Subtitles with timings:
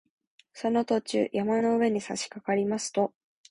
[0.53, 3.13] その途中、山の上にさしかかりますと